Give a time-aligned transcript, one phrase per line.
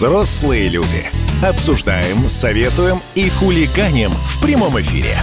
[0.00, 1.04] Взрослые люди.
[1.44, 5.14] Обсуждаем, советуем и хулиганим в прямом эфире.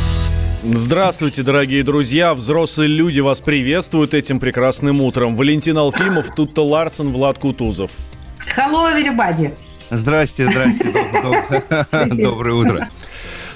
[0.63, 2.35] Здравствуйте, дорогие друзья!
[2.35, 5.35] Взрослые люди вас приветствуют этим прекрасным утром.
[5.35, 7.89] Валентин Алфимов, Тутта Ларсен, Влад Кутузов.
[8.55, 9.51] Hello, everybody!
[9.89, 10.93] Здрасте, здрасте.
[12.13, 12.89] Доброе утро.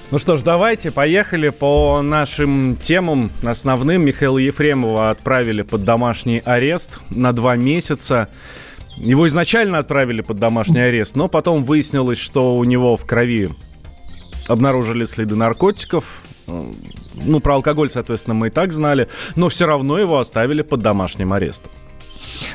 [0.10, 4.04] Ну что ж, давайте, поехали по нашим темам основным.
[4.04, 8.28] Михаила Ефремова отправили под домашний арест на два месяца.
[8.98, 13.50] Его изначально отправили под домашний арест, но потом выяснилось, что у него в крови
[14.48, 16.24] обнаружили следы наркотиков.
[17.16, 21.34] Ну, про алкоголь, соответственно, мы и так знали, но все равно его оставили под домашним
[21.34, 21.72] арестом.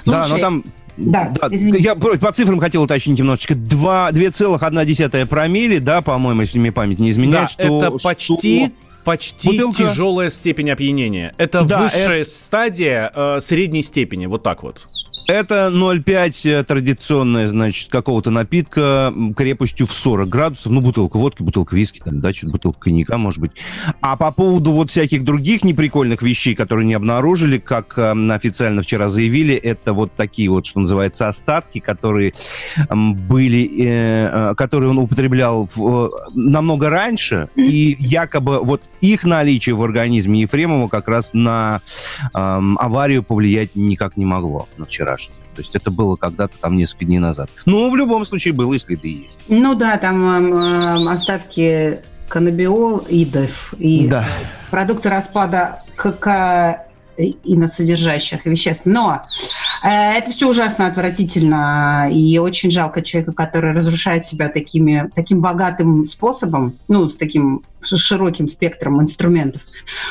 [0.02, 0.64] Слушай, да, но там
[0.96, 3.55] да, да я по цифрам хотел уточнить немножечко.
[3.55, 7.50] 2,1 промили, да, по-моему, если мне память не изменяет.
[7.58, 8.66] Да, что, это почти...
[8.66, 8.72] Что
[9.05, 9.84] почти Бутылка...
[9.84, 11.32] тяжелая степень опьянения.
[11.38, 12.28] Это да, высшая это...
[12.28, 14.84] стадия э, средней степени, вот так вот.
[15.26, 20.70] Это 0,5 э, традиционная, значит, какого-то напитка крепостью в 40 градусов.
[20.70, 23.50] Ну, бутылка водки, бутылка виски, там, да, что-то бутылка коньяка, может быть.
[24.00, 29.08] А по поводу вот всяких других неприкольных вещей, которые не обнаружили, как э, официально вчера
[29.08, 32.33] заявили, это вот такие вот, что называется, остатки, которые
[32.77, 39.74] э, были, э, которые он употреблял в, э, намного раньше, и якобы вот их наличие
[39.74, 41.80] в организме Ефремова как раз на
[42.22, 45.36] э, аварию повлиять никак не могло на вчера вчерашнее.
[45.55, 47.50] То есть это было когда-то там несколько дней назад.
[47.64, 49.41] Ну, в любом случае, было и следы есть.
[49.48, 54.27] Ну да, там э, остатки каннабиоидов и да.
[54.70, 55.83] продукты распада
[57.17, 58.86] кокаиносодержащих веществ.
[58.86, 59.22] Но
[59.84, 66.06] Э, это все ужасно отвратительно, и очень жалко человека, который разрушает себя такими, таким богатым
[66.06, 69.62] способом, ну, с таким широким спектром инструментов.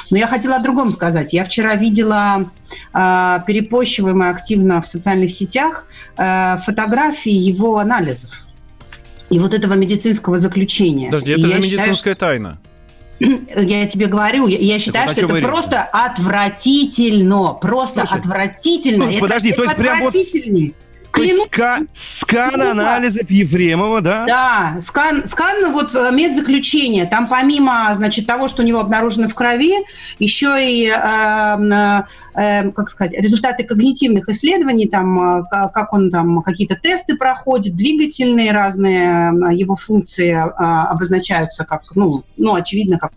[0.10, 1.34] Но я хотела о другом сказать.
[1.34, 2.50] Я вчера видела
[2.94, 5.86] э, перепощиваемые активно в социальных сетях
[6.18, 8.46] э, фотографии его анализов
[9.30, 11.08] и вот этого медицинского заключения.
[11.08, 12.60] Подожди, это и же медицинская считаю, тайна.
[13.20, 17.54] Я тебе говорю, я, я считаю, что это просто отвратительно.
[17.54, 19.06] Просто Слушай, отвратительно.
[19.06, 20.14] Ну, подожди, это то есть прям вот...
[21.46, 24.26] Ска скан анализов Ефремова, да?
[24.28, 27.06] Да, скан, скан вот э, медзаключение.
[27.06, 29.76] Там помимо, значит, того, что у него обнаружено в крови,
[30.20, 32.04] еще и, э,
[32.36, 37.76] э, э, как сказать, результаты когнитивных исследований, там, э, как он там, какие-то тесты проходит,
[37.76, 43.14] двигательные разные э, его функции э, обозначаются как, ну, ну, очевидно, как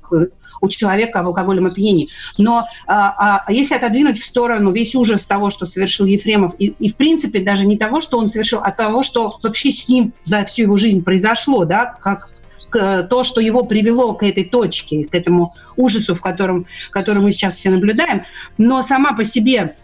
[0.61, 2.09] у человека в алкогольном опьянении.
[2.37, 6.91] Но а, а если отодвинуть в сторону весь ужас того, что совершил Ефремов, и, и
[6.91, 10.45] в принципе даже не того, что он совершил, а того, что вообще с ним за
[10.45, 12.29] всю его жизнь произошло, да, как
[12.73, 17.55] то, что его привело к этой точке, к этому ужасу, в котором, который мы сейчас
[17.55, 18.25] все наблюдаем.
[18.57, 19.77] Но сама по себе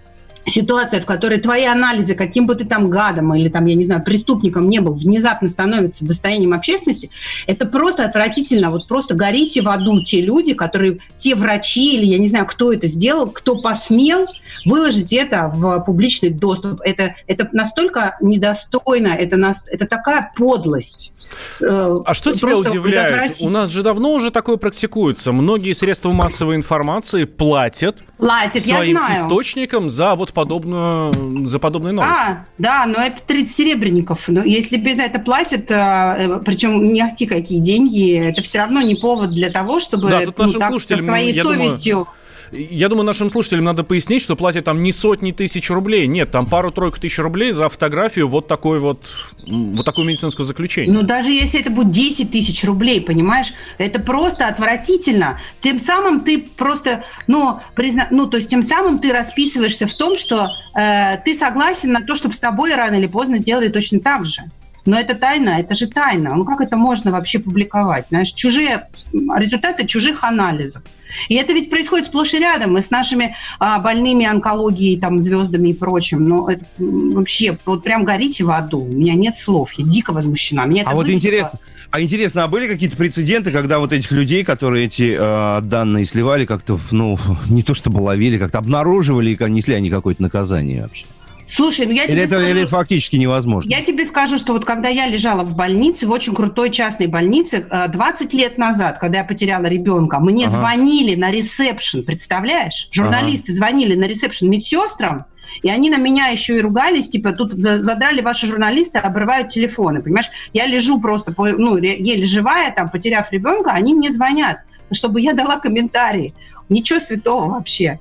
[0.47, 4.03] ситуация, в которой твои анализы, каким бы ты там гадом или там, я не знаю,
[4.03, 7.10] преступником не был, внезапно становятся достоянием общественности,
[7.47, 8.71] это просто отвратительно.
[8.71, 12.72] Вот просто горите в аду те люди, которые, те врачи или я не знаю, кто
[12.72, 14.27] это сделал, кто посмел
[14.65, 16.81] выложить это в публичный доступ.
[16.83, 21.19] Это, это настолько недостойно, это, нас, это такая подлость.
[21.60, 23.37] Э, а что тебя удивляет?
[23.41, 25.33] У нас же давно уже такое практикуется.
[25.33, 32.15] Многие средства массовой информации платят, платят своим источникам за вот подобную, за подобные новости.
[32.15, 34.28] А, да, но это 30 серебряников.
[34.28, 38.97] Но если без этого платят, э, причем не ахти какие деньги, это все равно не
[38.97, 41.93] повод для того, чтобы да, тут ну, так, со своей совестью...
[41.93, 42.09] Думаю
[42.53, 46.06] я думаю, нашим слушателям надо пояснить, что платят там не сотни тысяч рублей.
[46.06, 49.06] Нет, там пару-тройку тысяч рублей за фотографию вот такой вот,
[49.47, 50.93] вот такое медицинское заключение.
[50.93, 55.38] Ну, даже если это будет 10 тысяч рублей, понимаешь, это просто отвратительно.
[55.60, 58.09] Тем самым ты просто, ну, призна...
[58.10, 62.16] ну то есть тем самым ты расписываешься в том, что э, ты согласен на то,
[62.16, 64.43] чтобы с тобой рано или поздно сделали точно так же.
[64.87, 66.34] Но это тайна, это же тайна.
[66.34, 68.06] Ну как это можно вообще публиковать?
[68.10, 70.83] Знаешь, чужие результаты чужих анализов.
[71.29, 72.73] И это ведь происходит сплошь и рядом.
[72.73, 76.29] Мы с нашими а, больными онкологией, там, звездами и прочим.
[76.29, 78.81] Но это вообще, вот прям горите в аду.
[78.81, 79.73] У меня нет слов.
[79.75, 80.66] Я дико возмущена.
[80.66, 81.27] Меня а вот вынесло.
[81.27, 81.59] интересно,
[81.91, 86.45] а интересно, а были какие-то прецеденты, когда вот этих людей, которые эти э, данные сливали,
[86.45, 87.19] как-то, ну,
[87.49, 91.07] не то чтобы ловили, как-то обнаруживали и несли они какое-то наказание вообще?
[91.54, 93.71] Слушай, ну я или тебе это, скажу, или фактически невозможно?
[93.71, 97.65] Я тебе скажу, что вот когда я лежала в больнице, в очень крутой частной больнице,
[97.89, 100.54] 20 э, лет назад, когда я потеряла ребенка, мне ага.
[100.59, 102.89] звонили на ресепшн, представляешь?
[102.91, 103.59] Журналисты ага.
[103.59, 105.27] звонили на ресепшн медсестрам,
[105.62, 110.30] и они на меня еще и ругались, типа, тут задрали ваши журналисты, обрывают телефоны, понимаешь?
[110.53, 114.59] Я лежу просто, ну, еле живая, там, потеряв ребенка, они мне звонят,
[114.91, 116.34] чтобы я дала комментарии.
[116.68, 118.00] Ничего святого вообще.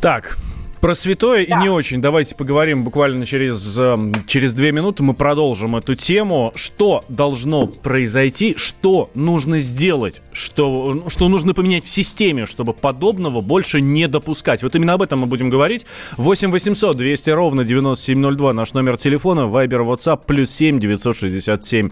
[0.00, 0.38] Так,
[0.80, 1.58] Про святое да.
[1.58, 2.00] и не очень.
[2.00, 5.02] Давайте поговорим буквально через, эм, через две минуты.
[5.02, 6.52] Мы продолжим эту тему.
[6.54, 13.80] Что должно произойти, что нужно сделать, что, что нужно поменять в системе, чтобы подобного больше
[13.80, 14.62] не допускать.
[14.62, 15.86] Вот именно об этом мы будем говорить.
[16.16, 19.46] 8 800 200 ровно 9702 наш номер телефона.
[19.46, 21.90] Вайбер, WhatsApp, плюс 7 967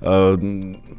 [0.00, 0.38] э,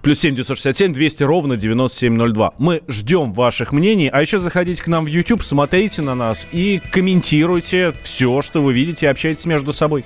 [0.02, 2.54] плюс 7 967 200 ровно 9702.
[2.58, 4.08] Мы ждем ваших мнений.
[4.08, 8.74] А еще заходите к нам в YouTube, смотрите на нас и комментируйте все, что вы
[8.74, 10.06] видите, общайтесь между собой.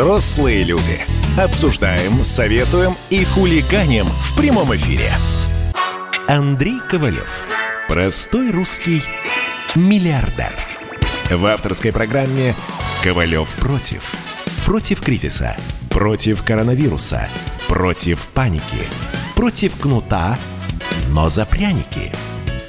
[0.00, 0.98] Взрослые люди.
[1.38, 5.10] Обсуждаем, советуем и хулиганим в прямом эфире.
[6.26, 7.28] Андрей Ковалев.
[7.86, 9.02] Простой русский
[9.74, 10.54] миллиардер.
[11.28, 12.54] В авторской программе
[13.02, 14.10] «Ковалев против».
[14.64, 15.54] Против кризиса.
[15.90, 17.28] Против коронавируса.
[17.68, 18.62] Против паники.
[19.36, 20.38] Против кнута,
[21.10, 22.10] но за пряники.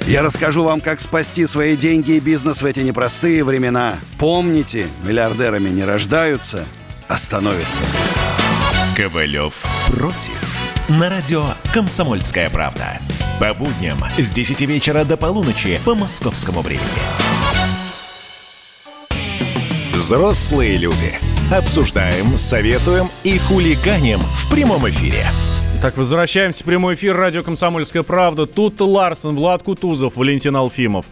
[0.06, 3.94] Я расскажу вам, как спасти свои деньги и бизнес в эти непростые времена.
[4.18, 6.66] Помните, миллиардерами не рождаются,
[7.16, 7.82] становятся.
[8.96, 10.62] Ковалев против.
[10.88, 12.98] На радио «Комсомольская правда».
[13.40, 16.82] По будням с 10 вечера до полуночи по московскому времени.
[19.92, 21.14] Взрослые люди.
[21.50, 25.24] Обсуждаем, советуем и хулиганим в прямом эфире.
[25.80, 28.46] Так, возвращаемся в прямой эфир радио «Комсомольская правда».
[28.46, 31.06] Тут Ларсен, Влад Кутузов, Валентин Алфимов.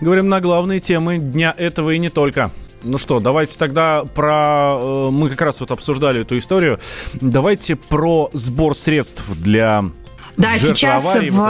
[0.00, 2.50] Говорим на главные темы дня этого и не только.
[2.84, 4.72] Ну что, давайте тогда про...
[4.80, 6.78] э, Мы как раз вот обсуждали эту историю.
[7.20, 9.84] Давайте про сбор средств для
[10.36, 11.48] Да, жертв сейчас аварии в, вот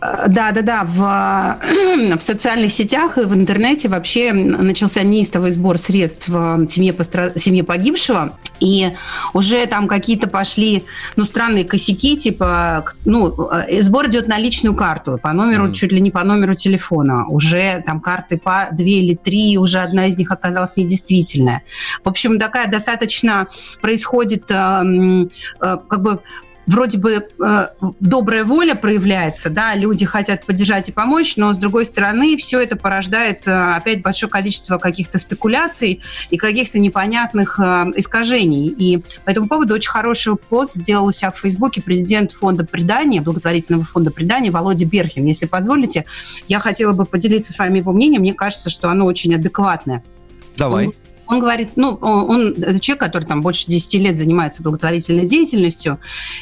[0.00, 5.78] э, да, да, да, в, в социальных сетях и в интернете вообще начался неистовый сбор
[5.78, 8.92] средств э, семье, постра- семье погибшего, и
[9.32, 10.84] уже там какие-то пошли,
[11.16, 15.72] ну, странные косяки, типа, ну, э, сбор идет на личную карту, по номеру, Мгм.
[15.72, 20.06] чуть ли не по номеру телефона, уже там карты по две или три, уже одна
[20.06, 21.62] из них оказалась недействительная.
[22.04, 23.46] В общем, такая достаточно
[23.80, 25.26] происходит, э,
[25.60, 26.20] э, как бы,
[26.66, 27.68] вроде бы э,
[28.00, 32.76] добрая воля проявляется, да, люди хотят поддержать и помочь, но с другой стороны все это
[32.76, 36.00] порождает э, опять большое количество каких-то спекуляций
[36.30, 38.68] и каких-то непонятных э, искажений.
[38.68, 43.20] И по этому поводу очень хороший пост сделал у себя в Фейсбуке президент фонда предания,
[43.20, 45.26] благотворительного фонда предания Володя Берхин.
[45.26, 46.04] Если позволите,
[46.48, 48.22] я хотела бы поделиться с вами его мнением.
[48.22, 50.04] Мне кажется, что оно очень адекватное.
[50.56, 50.88] Давай.
[50.88, 50.94] Он
[51.38, 56.00] говорит, ну, он, он человек, который там больше 10 лет занимается благотворительной деятельностью,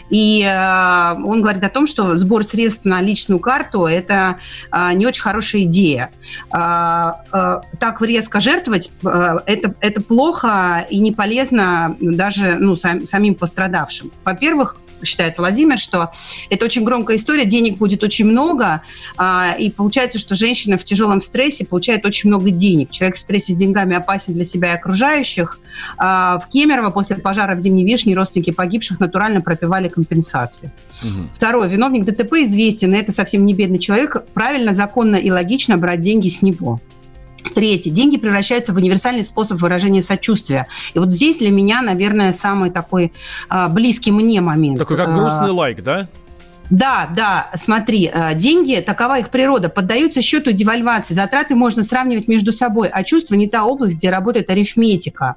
[0.09, 4.39] и э, он говорит о том, что сбор средств на личную карту– это
[4.73, 6.11] э, не очень хорошая идея.
[6.53, 13.05] Э, э, так резко жертвовать э, это, это плохо и не полезно даже ну, сам,
[13.05, 14.11] самим пострадавшим.
[14.25, 16.11] Во-первых, считает Владимир, что
[16.51, 18.83] это очень громкая история, денег будет очень много,
[19.17, 22.91] а, и получается, что женщина в тяжелом стрессе получает очень много денег.
[22.91, 25.59] Человек в стрессе с деньгами опасен для себя окружающих.
[25.97, 30.73] А, в Кемерово после пожара в Зимней Вишне родственники погибших натурально пропивали компенсации.
[31.03, 31.29] Угу.
[31.35, 31.69] Второе.
[31.69, 34.25] Виновник ДТП известен, и это совсем не бедный человек.
[34.35, 36.81] Правильно, законно и логично брать деньги с него.
[37.55, 37.91] Третье.
[37.91, 40.67] Деньги превращаются в универсальный способ выражения сочувствия.
[40.95, 43.13] И вот здесь для меня, наверное, самый такой
[43.49, 44.79] а, близкий мне момент.
[44.79, 46.09] Такой как грустный а, лайк, да?
[46.71, 51.15] Да, да, смотри, э, деньги, такова их природа, поддаются счету девальвации.
[51.15, 55.37] Затраты можно сравнивать между собой, а чувство не та область, где работает арифметика.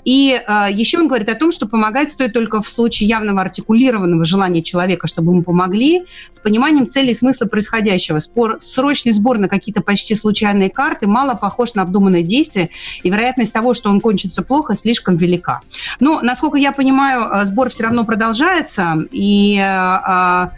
[0.00, 3.40] Э, и э, еще он говорит о том, что помогать стоит только в случае явного
[3.40, 8.18] артикулированного желания человека, чтобы ему помогли, с пониманием цели и смысла происходящего.
[8.18, 12.70] Спор, срочный сбор на какие-то почти случайные карты мало похож на обдуманное действие,
[13.02, 15.60] и вероятность того, что он кончится плохо, слишком велика.
[16.00, 20.52] Но, насколько я понимаю, сбор все равно продолжается, и а,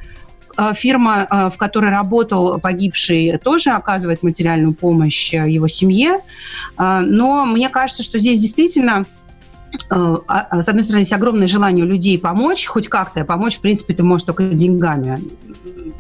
[0.57, 6.21] а, фирма, а, в которой работал погибший, тоже оказывает материальную помощь его семье.
[6.79, 9.05] Но мне кажется, что здесь действительно
[9.73, 14.02] с одной стороны, есть огромное желание у людей помочь, хоть как-то помочь, в принципе, ты
[14.02, 15.23] можешь только деньгами.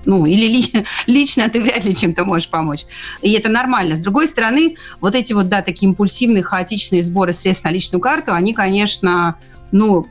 [0.04, 2.84] Ну, или ли, лично ты вряд ли чем-то можешь помочь.
[3.22, 3.96] И это нормально.
[3.96, 8.34] С другой стороны, вот эти вот, да, такие импульсивные, хаотичные сборы средств на личную карту,
[8.34, 9.36] они, конечно,
[9.70, 10.06] ну,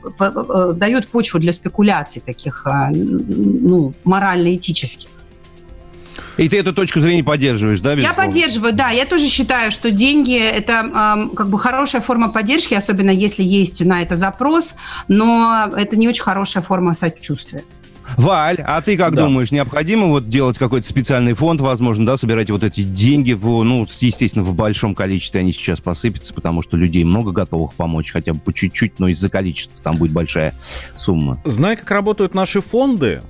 [0.74, 5.08] дают почву для спекуляций таких, а, ну, морально-этических.
[6.36, 7.94] И ты эту точку зрения поддерживаешь, да?
[7.94, 8.90] Я поддерживаю, да.
[8.90, 13.84] Я тоже считаю, что деньги– это э, как бы хорошая форма поддержки, особенно если есть
[13.84, 14.76] на это запрос,
[15.08, 17.62] но это не очень хорошая форма сочувствия.
[18.16, 19.24] Валь, а ты как да.
[19.24, 23.86] думаешь, необходимо вот делать какой-то специальный фонд, возможно, да, собирать вот эти деньги, в, ну,
[24.00, 28.40] естественно, в большом количестве они сейчас посыпятся, потому что людей много готовых помочь, хотя бы
[28.40, 30.54] по чуть-чуть, но из-за количества там будет большая
[30.96, 31.40] сумма.
[31.44, 33.22] Зная, как работают наши фонды,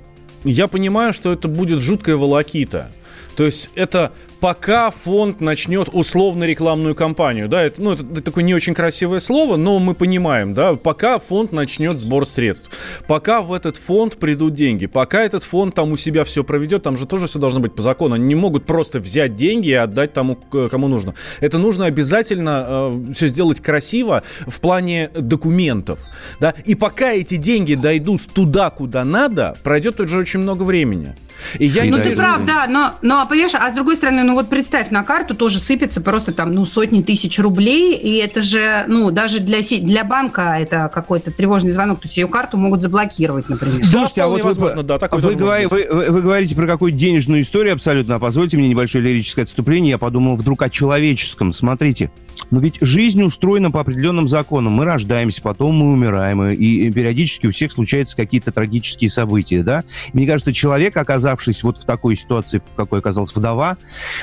[0.43, 2.91] я понимаю, что это будет жуткая волокита.
[3.35, 4.11] То есть это
[4.43, 7.47] пока фонд начнет условно рекламную кампанию.
[7.47, 11.17] Да, это, ну, это, это такое не очень красивое слово, но мы понимаем, да, пока
[11.17, 12.69] фонд начнет сбор средств,
[13.07, 16.97] пока в этот фонд придут деньги, пока этот фонд там у себя все проведет, там
[16.97, 18.15] же тоже все должно быть по закону.
[18.15, 21.15] Они не могут просто взять деньги и отдать тому, кому нужно.
[21.39, 26.01] Это нужно обязательно э, все сделать красиво в плане документов.
[26.41, 26.53] Да?
[26.65, 31.15] И пока эти деньги дойдут туда, куда надо, пройдет уже очень много времени.
[31.59, 34.49] И я ну, ты прав, да, но, но, понимаешь, а с другой стороны, ну вот
[34.49, 39.11] представь, на карту тоже сыпется просто там, ну, сотни тысяч рублей, и это же, ну,
[39.11, 43.83] даже для, для банка это какой-то тревожный звонок, то есть ее карту могут заблокировать, например.
[43.85, 47.73] Слушайте, а вот вы, да, вы, говори, вы, вы, вы говорите про какую-то денежную историю
[47.73, 52.11] абсолютно, а позвольте мне небольшое лирическое отступление, я подумал вдруг о человеческом, смотрите,
[52.51, 54.73] но ведь жизнь устроена по определенным законам.
[54.73, 59.83] Мы рождаемся, потом мы умираем, и периодически у всех случаются какие-то трагические события, да?
[60.13, 63.77] Мне кажется, человек, оказавшись вот в такой ситуации, в какой оказалась вдова,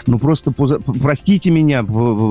[0.07, 1.81] ну просто, простите меня,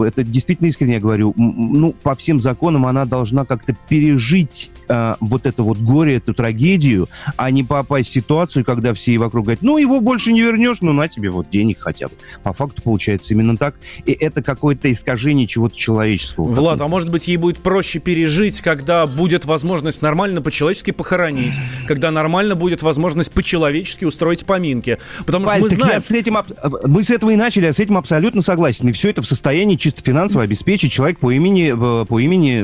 [0.06, 5.64] это действительно искренне говорю, ну, по всем законам она должна как-то пережить э, вот это
[5.64, 10.02] вот горе, эту трагедию, а не попасть в ситуацию, когда все вокруг говорят, ну, его
[10.02, 12.14] больше не вернешь, ну, на тебе вот денег хотя бы.
[12.44, 13.76] По факту получается именно так.
[14.06, 16.46] И это какое-то искажение чего-то человеческого.
[16.50, 21.56] Влад, а может быть, ей будет проще пережить, когда будет возможность нормально по-человечески похоронить,
[21.88, 24.98] когда нормально будет возможность по-человечески устроить поминки.
[25.26, 26.02] Потому Паль, что мы знаем...
[26.02, 26.38] с этим,
[26.86, 28.88] мы с этого и начали, я с этим абсолютно согласен.
[28.90, 31.74] И все это в состоянии чисто финансово обеспечить человек по имени,
[32.06, 32.62] по имени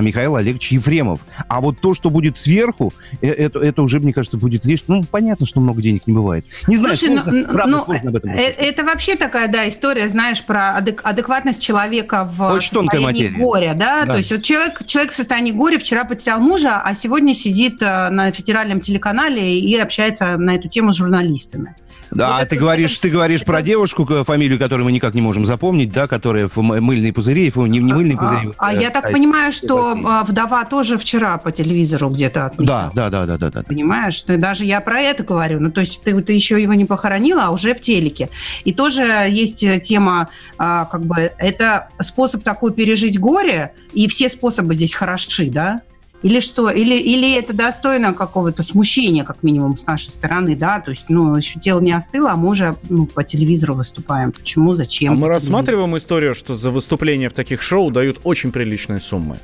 [0.00, 1.20] Михаил Олегович Ефремов.
[1.48, 4.80] А вот то, что будет сверху, э, это, это уже, мне кажется, будет лишь...
[4.88, 6.44] Ну, понятно, что много денег не бывает.
[6.66, 8.30] Не знаю, Слушай, сложно, ну, правда, ну, сложно об этом.
[8.30, 13.38] Это, это вообще такая, да, история, знаешь, про адекватность человека в Очень тонкая материя.
[13.38, 14.04] горя, да?
[14.04, 17.82] да, то есть вот человек, человек в состоянии горя вчера потерял мужа, а сегодня сидит
[17.82, 21.76] э, на федеральном телеканале и общается на эту тему с журналистами.
[22.10, 25.46] Да, вот ты это, говоришь, ты говоришь про девушку, фамилию которой мы никак не можем
[25.46, 28.54] запомнить, да, которая в мыльные пузыри, не, не мыльные а, пузыри.
[28.58, 33.10] А, а я так понимаю, что а, вдова тоже вчера по телевизору где-то Да, да,
[33.10, 33.62] да, да, да, да.
[33.62, 35.60] Понимаешь, ты, даже я про это говорю.
[35.60, 38.28] Ну, то есть ты, ты еще его не похоронила, а уже в телеке.
[38.64, 44.74] И тоже есть тема, а, как бы, это способ такой пережить горе, и все способы
[44.74, 45.82] здесь хороши, да?
[46.22, 46.70] Или что?
[46.70, 50.80] Или, или это достойно какого-то смущения, как минимум, с нашей стороны, да?
[50.80, 54.32] То есть, ну, еще тело не остыло, а мы уже ну, по телевизору выступаем.
[54.32, 55.14] Почему, зачем?
[55.14, 59.38] А мы рассматриваем историю, что за выступление в таких шоу дают очень приличные суммы.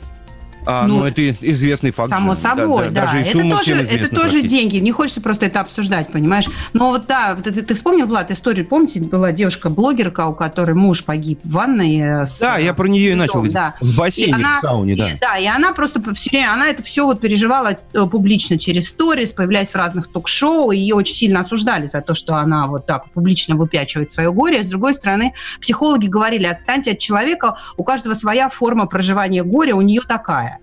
[0.67, 2.11] А, ну, ну, это известный факт.
[2.11, 2.41] Само же.
[2.41, 3.07] собой, да.
[3.07, 3.13] да.
[3.13, 3.21] да.
[3.21, 4.77] Это тоже, это тоже деньги.
[4.79, 6.47] Не хочется просто это обсуждать, понимаешь?
[6.73, 11.05] Но вот да, вот ты, ты вспомнил, Влад, историю, помните, была девушка-блогерка, у которой муж
[11.05, 11.99] погиб в ванной.
[11.99, 13.43] Э, с, да, я про нее и начал.
[13.45, 13.75] Да.
[13.81, 15.11] В бассейне, она, в сауне, да.
[15.11, 18.89] И, да, и она просто все время, она это все вот переживала э, публично через
[18.89, 22.87] сторис, появляясь в разных ток-шоу, и ее очень сильно осуждали за то, что она вот
[22.87, 24.65] так публично выпячивает свое горе.
[24.65, 29.81] С другой стороны, психологи говорили, отстаньте от человека, у каждого своя форма проживания горя, у
[29.81, 30.56] нее такая.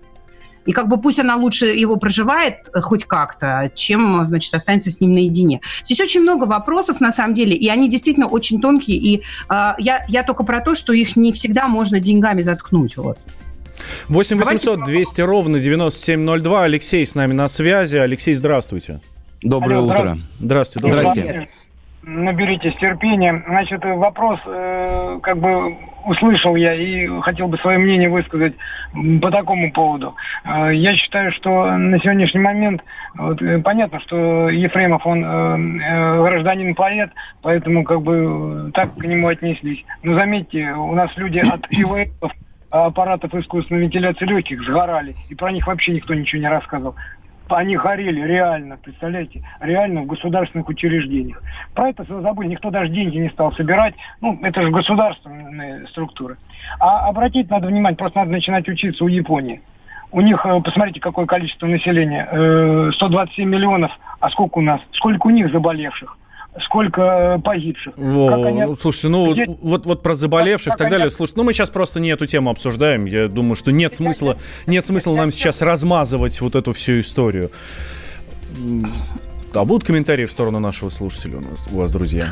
[0.66, 5.00] И как бы пусть она лучше его проживает э, хоть как-то, чем, значит, останется с
[5.00, 5.60] ним наедине.
[5.84, 8.96] Здесь очень много вопросов, на самом деле, и они действительно очень тонкие.
[8.96, 12.96] И э, я, я только про то, что их не всегда можно деньгами заткнуть.
[12.96, 13.18] Вот.
[14.08, 16.64] 8 800 200 ровно 9702.
[16.64, 17.96] Алексей с нами на связи.
[17.96, 19.00] Алексей, здравствуйте.
[19.42, 20.18] Доброе Алло, утро.
[20.40, 20.88] Здравствуйте.
[20.88, 21.48] Здравствуйте
[22.06, 23.42] наберитесь терпения.
[23.46, 28.54] Значит, вопрос, э, как бы услышал я и хотел бы свое мнение высказать
[29.22, 30.14] по такому поводу.
[30.44, 32.82] Э, я считаю, что на сегодняшний момент
[33.14, 37.10] вот, э, понятно, что Ефремов он э, э, гражданин поэт,
[37.42, 39.84] поэтому как бы так к нему отнеслись.
[40.02, 42.32] Но заметьте, у нас люди от ИВФ
[42.70, 46.96] аппаратов искусственной вентиляции легких сгорали, и про них вообще никто ничего не рассказывал
[47.48, 51.42] они горели реально, представляете, реально в государственных учреждениях.
[51.74, 56.36] Про это забыли, никто даже деньги не стал собирать, ну, это же государственные структуры.
[56.80, 59.60] А обратить надо внимание, просто надо начинать учиться у Японии.
[60.10, 62.28] У них, э, посмотрите, какое количество населения,
[62.92, 66.16] 127 э, миллионов, а сколько у нас, сколько у них заболевших
[66.62, 67.94] сколько э, погибших.
[67.96, 68.62] Во, они...
[68.62, 69.46] Ну, слушайте, ну Где...
[69.46, 71.06] вот, вот про заболевших как, и так далее.
[71.06, 71.14] Они...
[71.14, 73.06] Слушайте, ну мы сейчас просто не эту тему обсуждаем.
[73.06, 77.50] Я думаю, что нет смысла, нет смысла нам сейчас размазывать вот эту всю историю.
[79.52, 82.28] А будут комментарии в сторону нашего слушателя у, нас, у вас, друзья?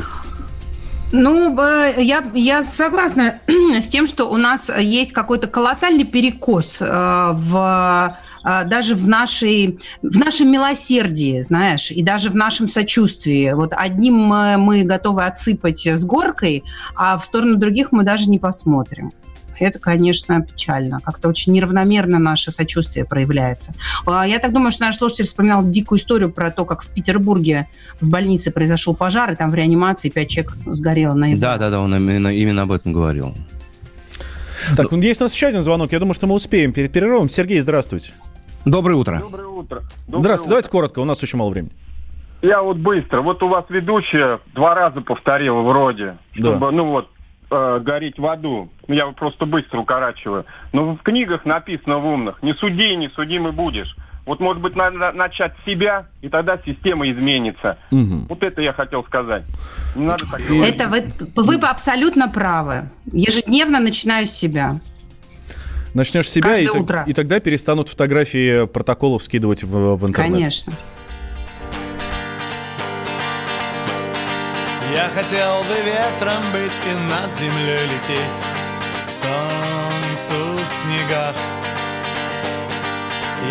[1.13, 1.55] Ну,
[1.99, 8.95] я, я согласна с тем, что у нас есть какой-то колоссальный перекос э, в даже
[8.95, 13.53] в, нашей, в нашем милосердии, знаешь, и даже в нашем сочувствии.
[13.53, 19.13] Вот одним мы готовы отсыпать с горкой, а в сторону других мы даже не посмотрим.
[19.59, 21.01] Это, конечно, печально.
[21.01, 23.75] Как-то очень неравномерно наше сочувствие проявляется.
[24.07, 27.69] А, я так думаю, что наш слушатель вспоминал дикую историю про то, как в Петербурге
[28.01, 31.81] в больнице произошел пожар, и там в реанимации пять человек сгорело на Да, да, да,
[31.81, 33.35] он именно, именно об этом говорил.
[34.77, 35.93] Так, ну, есть у нас еще один звонок.
[35.93, 37.29] Я думаю, что мы успеем перед перерывом.
[37.29, 38.13] Сергей, здравствуйте.
[38.65, 39.19] Доброе утро.
[39.19, 39.83] Доброе утро.
[40.07, 40.51] Доброе Здравствуйте, утро.
[40.51, 41.73] давайте коротко, у нас очень мало времени.
[42.43, 43.23] Я вот быстро.
[43.23, 46.71] Вот у вас ведущая два раза повторила вроде, чтобы, да.
[46.73, 47.09] ну вот,
[47.51, 48.69] э, гореть в аду.
[48.89, 50.45] Ну, я просто быстро укорачиваю.
[50.73, 53.97] Но в книгах написано в умных, не суди, не судимый будешь.
[54.27, 57.79] Вот, может быть, надо начать с себя, и тогда система изменится.
[57.91, 58.27] Угу.
[58.29, 59.43] Вот это я хотел сказать.
[59.97, 62.89] Не надо так Это вы, вы абсолютно правы.
[63.13, 64.77] Ежедневно начинаю с себя.
[65.95, 67.05] Начнешь себя, и, утро.
[67.07, 70.33] и тогда перестанут фотографии протоколов скидывать в, в интернет.
[70.33, 70.73] Конечно.
[74.95, 78.47] Я хотел бы ветром быть и над землей лететь
[79.07, 81.35] К солнцу в снегах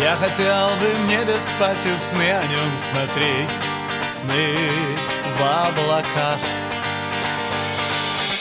[0.00, 3.64] Я хотел бы в небе спать и сны о нем смотреть
[4.06, 4.54] Сны
[5.36, 6.38] в облаках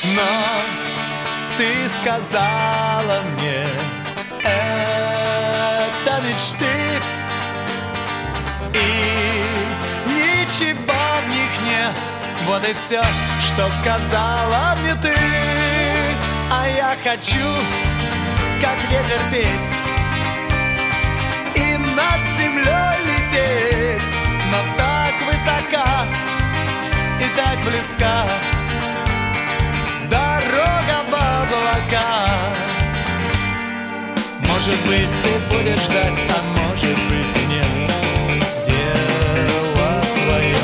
[0.04, 0.22] Но
[1.58, 3.66] ты сказала мне
[4.44, 7.02] Это мечты
[8.74, 8.78] И
[10.08, 11.96] ничего в них нет.
[12.46, 13.04] Вот и все,
[13.46, 15.16] что сказала мне ты.
[16.52, 17.48] А я хочу,
[18.62, 19.78] как ветер петь
[21.56, 24.18] И над землей лететь.
[24.52, 26.06] Но так высока
[27.20, 28.26] и так близка
[31.52, 32.31] облака
[34.64, 37.90] Может быть, ты будешь ждать, а может быть и нет.
[38.64, 40.62] Дело твое.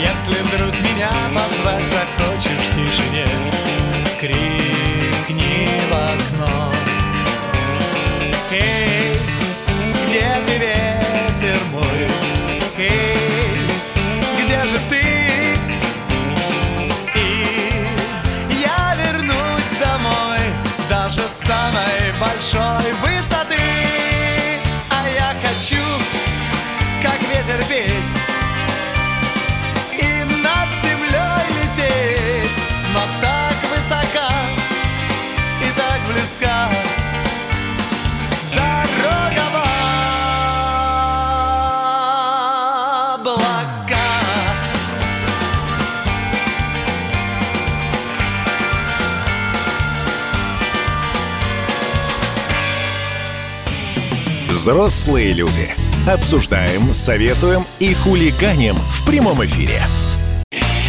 [0.00, 2.17] Если вдруг меня позвать захочешь
[33.88, 34.30] высока
[35.62, 36.68] и так близка.
[54.48, 55.70] Взрослые люди.
[56.06, 59.80] Обсуждаем, советуем и хулиганим в прямом эфире.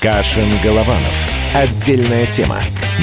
[0.00, 1.26] Кашин-Голованов.
[1.54, 2.60] Отдельная тема.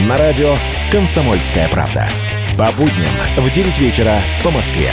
[0.07, 0.55] На радио
[0.91, 2.09] «Комсомольская правда».
[2.57, 4.91] По будням в 9 вечера по Москве.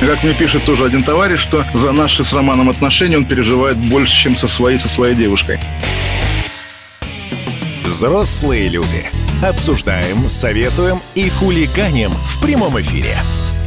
[0.00, 4.24] Как мне пишет тоже один товарищ, что за наши с Романом отношения он переживает больше,
[4.24, 5.60] чем со своей, со своей девушкой.
[7.84, 9.08] Взрослые люди.
[9.44, 13.16] Обсуждаем, советуем и хулиганим в прямом эфире.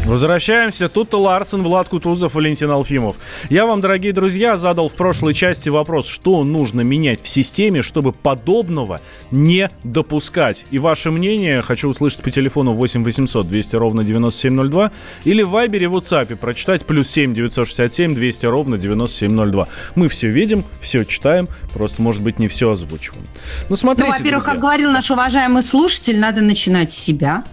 [0.05, 0.89] Возвращаемся.
[0.89, 3.17] Тут Ларсен, Влад Кутузов, Валентин Алфимов.
[3.49, 8.11] Я вам, дорогие друзья, задал в прошлой части вопрос, что нужно менять в системе, чтобы
[8.11, 10.65] подобного не допускать.
[10.71, 14.91] И ваше мнение хочу услышать по телефону 8 800 200 ровно 9702
[15.25, 19.67] или в Вайбере, в WhatsApp прочитать плюс 7 967 200 ровно 9702.
[19.93, 23.27] Мы все видим, все читаем, просто, может быть, не все озвучиваем.
[23.69, 24.51] Ну, смотрите, Ну, во-первых, друзья.
[24.53, 27.43] как говорил наш уважаемый слушатель, надо начинать с себя.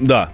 [0.00, 0.30] Да,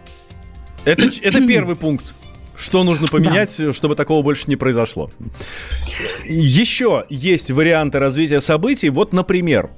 [0.85, 2.15] это, это первый пункт.
[2.61, 3.73] Что нужно поменять, да.
[3.73, 5.11] чтобы такого больше не произошло?
[6.27, 8.91] Еще есть варианты развития событий.
[8.91, 9.71] Вот, например,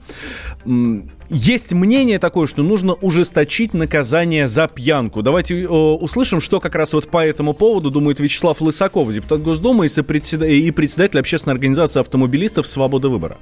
[1.29, 5.23] есть мнение такое, что нужно ужесточить наказание за пьянку.
[5.23, 9.87] Давайте э, услышим, что как раз вот по этому поводу думает Вячеслав Лысаков, депутат Госдумы
[9.87, 13.39] и, сопредседатель, и председатель общественной организации автомобилистов «Свобода выбора»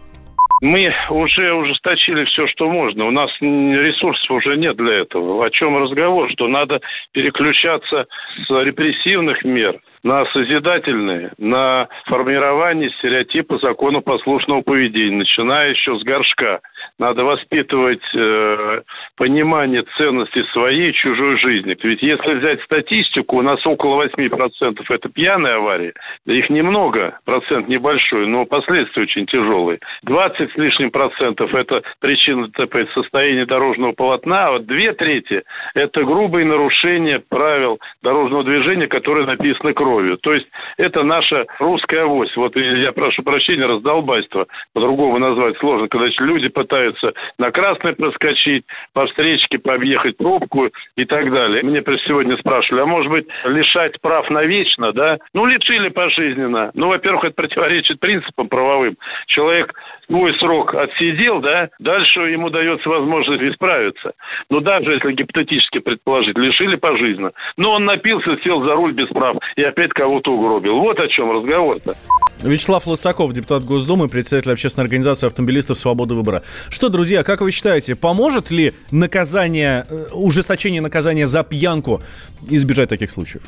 [0.60, 3.06] мы уже ужесточили все, что можно.
[3.06, 5.44] У нас ресурсов уже нет для этого.
[5.44, 6.30] О чем разговор?
[6.32, 6.80] Что надо
[7.12, 8.06] переключаться
[8.46, 16.60] с репрессивных мер на созидательные, на формирование стереотипа законопослушного поведения, начиная еще с горшка.
[16.98, 18.82] Надо воспитывать э,
[19.16, 21.76] понимание ценности своей и чужой жизни.
[21.82, 25.92] Ведь если взять статистику, у нас около 8% это пьяные аварии.
[26.26, 29.78] Их немного, процент небольшой, но последствия очень тяжелые.
[30.02, 35.42] 20 с лишним процентов это причина ДТП, состояние дорожного полотна, а вот две трети
[35.74, 40.18] это грубые нарушения правил дорожного движения, которые написаны кровью.
[40.18, 42.34] То есть это наша русская авось.
[42.36, 44.46] Вот я прошу прощения, раздолбайство.
[44.72, 51.04] По-другому назвать сложно, когда люди пытаются пытаются на красный проскочить, по встречке побъехать пробку и
[51.04, 51.62] так далее.
[51.62, 55.18] Мне сегодня спрашивали, а может быть лишать прав навечно, да?
[55.34, 56.70] Ну, лишили пожизненно.
[56.74, 58.96] Ну, во-первых, это противоречит принципам правовым.
[59.26, 59.74] Человек
[60.06, 64.12] свой срок отсидел, да, дальше ему дается возможность исправиться.
[64.48, 67.32] Но даже если гипотетически предположить, лишили пожизненно.
[67.56, 70.80] Но он напился, сел за руль без прав и опять кого-то угробил.
[70.80, 71.94] Вот о чем разговор-то.
[72.42, 76.42] Вячеслав Лысаков, депутат Госдумы, председатель общественной организации автомобилистов «Свобода выбора».
[76.68, 82.02] Что, друзья, как вы считаете, поможет ли наказание, э, ужесточение наказания за пьянку
[82.48, 83.42] избежать таких случаев?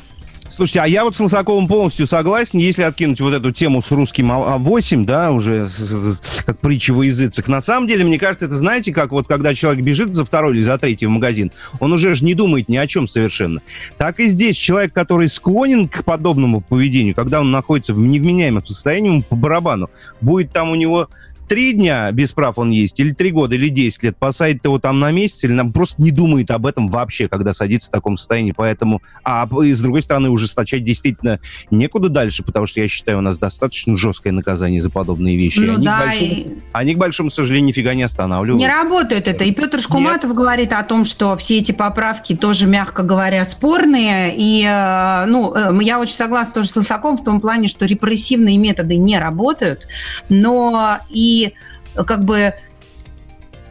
[0.55, 4.31] Слушайте, а я вот с Лысаковым полностью согласен, если откинуть вот эту тему с русским
[4.31, 5.67] А8, да, уже
[6.45, 7.47] как притча во языцах.
[7.47, 10.61] На самом деле, мне кажется, это знаете, как вот когда человек бежит за второй или
[10.61, 13.61] за третий в магазин, он уже же не думает ни о чем совершенно.
[13.97, 19.21] Так и здесь человек, который склонен к подобному поведению, когда он находится в невменяемом состоянии,
[19.27, 19.89] по барабану,
[20.21, 21.09] будет там у него
[21.47, 24.99] три дня без прав он есть, или три года, или десять лет, посадит его там
[24.99, 28.53] на месяц, или нам просто не думает об этом вообще, когда садится в таком состоянии.
[28.55, 31.39] Поэтому, а и с другой стороны, ужесточать действительно
[31.71, 35.59] некуда дальше, потому что я считаю, у нас достаточно жесткое наказание за подобные вещи.
[35.59, 36.47] Ну, они, да, к большому, и...
[36.71, 38.59] они, к большому сожалению, нифига не останавливают.
[38.59, 39.43] Не работает это.
[39.43, 40.37] И Петр Шкуматов Нет.
[40.37, 44.33] говорит о том, что все эти поправки тоже, мягко говоря, спорные.
[44.35, 48.57] И, э, ну, э, я очень согласна тоже с Лысаковым в том плане, что репрессивные
[48.57, 49.81] методы не работают,
[50.29, 51.32] но и
[52.05, 52.53] как бы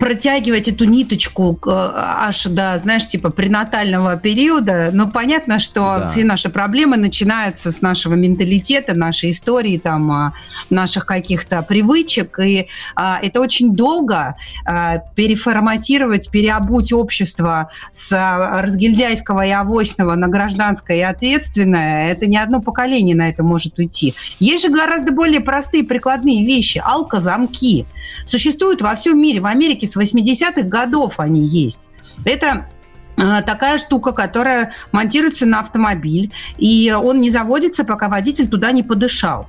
[0.03, 6.11] протягивать эту ниточку аж до, знаешь, типа пренатального периода, но понятно, что да.
[6.11, 10.33] все наши проблемы начинаются с нашего менталитета, нашей истории, там, а,
[10.71, 14.35] наших каких-то привычек, и а, это очень долго
[14.67, 22.39] а, переформатировать, переобуть общество с а, разгильдяйского и авосьного на гражданское и ответственное, это не
[22.39, 24.15] одно поколение на это может уйти.
[24.41, 26.83] Есть же гораздо более простые прикладные вещи.
[26.85, 27.87] Алкозамки
[28.25, 29.41] существуют во всем мире.
[29.41, 31.89] В Америке с 80-х годов они есть.
[32.25, 32.69] Это
[33.17, 38.83] а, такая штука, которая монтируется на автомобиль, и он не заводится, пока водитель туда не
[38.83, 39.49] подышал.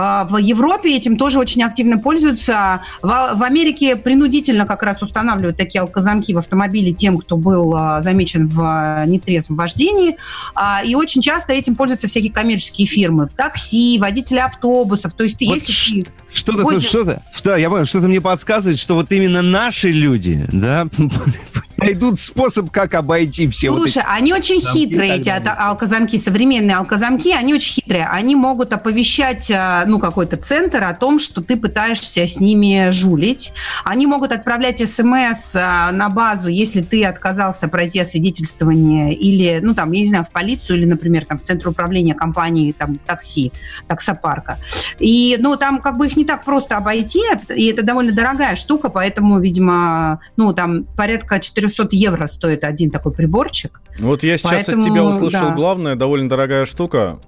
[0.00, 2.82] А, в Европе этим тоже очень активно пользуются.
[3.02, 8.46] В, Америке принудительно как раз устанавливают такие алкозамки в автомобиле тем, кто был а, замечен
[8.46, 10.16] в нетрезвом вождении.
[10.54, 13.28] А, и очень часто этим пользуются всякие коммерческие фирмы.
[13.36, 15.14] Такси, водители автобусов.
[15.14, 19.10] То есть вот если ты что-то, что-то, что, я понял, что-то мне подсказывает, что вот
[19.10, 20.86] именно наши люди, да,
[21.78, 27.54] найдут способ, как обойти все Слушай, вот они очень хитрые, эти алкозамки, современные алкозамки, они
[27.54, 28.06] очень хитрые.
[28.06, 33.52] Они могут оповещать, э, ну, какой-то центр о том, что ты пытаешься с ними жулить.
[33.84, 39.92] Они могут отправлять смс э, на базу, если ты отказался пройти освидетельствование или, ну, там,
[39.92, 43.52] я не знаю, в полицию или, например, там, в центр управления компании, там, такси,
[43.86, 44.58] таксопарка.
[44.98, 47.20] И, ну, там как бы их не так просто обойти,
[47.54, 53.12] и это довольно дорогая штука, поэтому, видимо, ну, там порядка 400 евро стоит один такой
[53.12, 53.80] приборчик.
[53.98, 55.54] Вот я сейчас Поэтому, от тебя услышал да.
[55.54, 57.18] главное, довольно дорогая штука.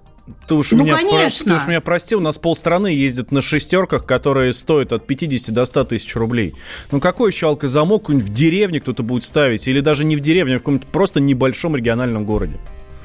[0.47, 1.45] Ты уж, ну, меня конечно.
[1.45, 1.55] Про...
[1.55, 5.65] ты уж меня прости, у нас полстраны ездит на шестерках, которые стоят от 50 до
[5.65, 6.55] 100 тысяч рублей.
[6.93, 9.67] Ну какой еще алкозамок в деревне кто-то будет ставить?
[9.69, 12.59] Или даже не в деревне, а в каком-то просто небольшом региональном городе?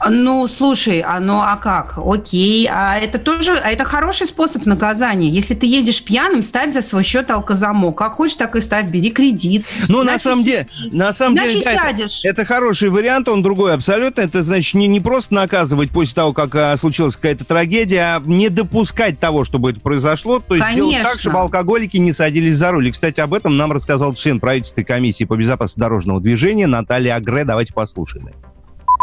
[0.10, 1.98] Ну, слушай, а ну а как?
[1.98, 5.30] Окей, а это тоже, а это хороший способ наказания.
[5.30, 7.98] Если ты ездишь пьяным, ставь за свой счет алкозамок.
[7.98, 9.66] Как хочешь, так и ставь, бери кредит.
[9.88, 12.24] Ну, на самом деле, на самом деле, сядешь.
[12.26, 14.22] Это, это хороший вариант, он другой абсолютно.
[14.22, 18.50] Это значит не, не просто наказывать после того, как а, случилась какая-то трагедия, а не
[18.50, 20.40] допускать того, чтобы это произошло.
[20.40, 20.92] То есть Конечно.
[20.92, 22.88] делать так, чтобы алкоголики не садились за руль.
[22.88, 27.44] И, кстати, об этом нам рассказал член правительственной комиссии по безопасности дорожного движения Наталья Агре.
[27.44, 28.30] Давайте послушаем.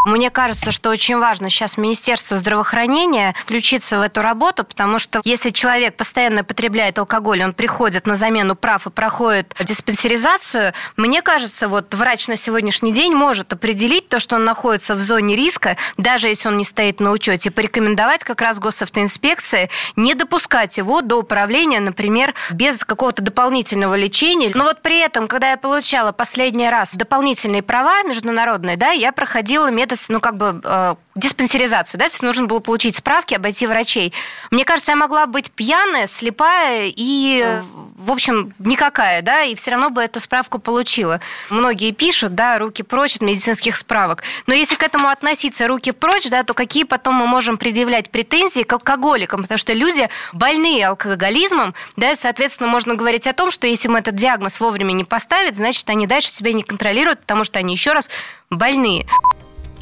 [0.04, 5.50] Мне кажется, что очень важно сейчас Министерство здравоохранения включиться в эту работу, потому что если
[5.50, 11.94] человек постоянно потребляет алкоголь, он приходит на замену прав и проходит диспансеризацию, мне кажется, вот
[11.94, 16.48] врач на сегодняшний день может определить то, что он находится в зоне риска, даже если
[16.48, 22.34] он не стоит на учете, порекомендовать как раз госавтоинспекции не допускать его до управления, например,
[22.50, 24.50] без какого-то дополнительного лечения.
[24.54, 29.70] Но вот при этом, когда я получала последний раз дополнительные права международные, да, я проходила
[29.92, 34.12] метод ну, как бы э, диспансеризацию, да, то есть нужно было получить справки, обойти врачей.
[34.50, 37.61] Мне кажется, я могла быть пьяная, слепая и,
[37.96, 41.20] в общем, никакая, да, и все равно бы эту справку получила.
[41.50, 44.22] Многие пишут, да, руки прочь от медицинских справок.
[44.46, 48.62] Но если к этому относиться руки прочь, да, то какие потом мы можем предъявлять претензии
[48.62, 49.42] к алкоголикам?
[49.42, 53.98] Потому что люди больные алкоголизмом, да, и, соответственно, можно говорить о том, что если мы
[53.98, 57.92] этот диагноз вовремя не поставят, значит, они дальше себя не контролируют, потому что они еще
[57.92, 58.09] раз
[58.50, 59.07] больные.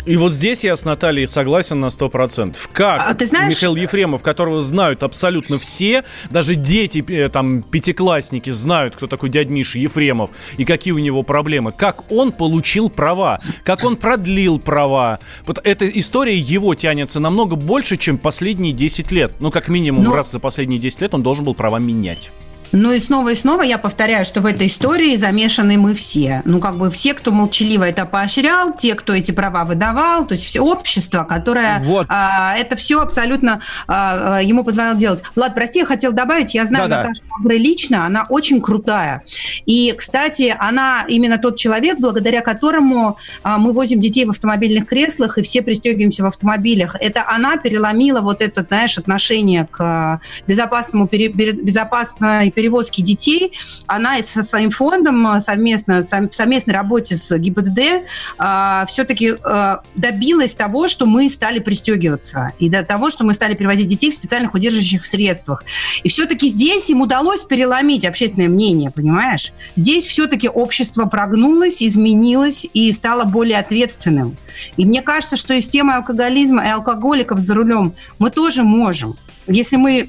[0.06, 2.56] И вот здесь я с Натальей согласен на 100%.
[2.72, 3.54] Как а, ты знаешь...
[3.54, 9.48] Михаил Ефремов, которого знают абсолютно все, даже дети, э, там, пятиклассники знают, кто такой дядь
[9.48, 11.72] Миша Ефремов и какие у него проблемы.
[11.72, 15.18] Как он получил права, как он продлил права.
[15.46, 19.32] Вот эта история его тянется намного больше, чем последние 10 лет.
[19.40, 20.16] Ну, как минимум Но...
[20.16, 22.30] раз за последние 10 лет он должен был права менять.
[22.72, 26.42] Ну и снова и снова я повторяю, что в этой истории замешаны мы все.
[26.44, 30.44] Ну, как бы все, кто молчаливо это поощрял, те, кто эти права выдавал, то есть
[30.44, 32.06] все общество, которое вот.
[32.08, 35.22] а, это все абсолютно а, а, ему позволяло делать.
[35.34, 37.02] Влад, прости, я хотел добавить, я знаю Да-да.
[37.08, 39.24] Наташу Агры лично, она очень крутая.
[39.66, 45.38] И, кстати, она именно тот человек, благодаря которому а, мы возим детей в автомобильных креслах
[45.38, 46.96] и все пристегиваемся в автомобилях.
[47.00, 53.52] Это она переломила вот это, знаешь, отношение к а, безопасному, безопасной перевозки детей,
[53.86, 60.88] она со своим фондом э, совместно, совместной работе с ГИБДД э, все-таки э, добилась того,
[60.88, 65.06] что мы стали пристегиваться, и до того, что мы стали перевозить детей в специальных удерживающих
[65.06, 65.64] средствах.
[66.02, 69.54] И все-таки здесь им удалось переломить общественное мнение, понимаешь?
[69.74, 74.36] Здесь все-таки общество прогнулось, изменилось и стало более ответственным.
[74.76, 79.16] И мне кажется, что и с темой алкоголизма и алкоголиков за рулем мы тоже можем.
[79.46, 80.06] Если мы